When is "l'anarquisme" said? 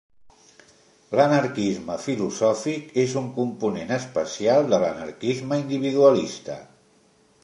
1.17-1.97, 4.85-5.63